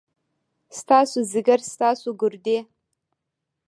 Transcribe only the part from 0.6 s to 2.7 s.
ستاسو ځيګر، ستاسو ګردې،